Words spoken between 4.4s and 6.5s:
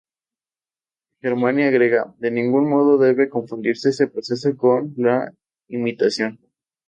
con la imitación.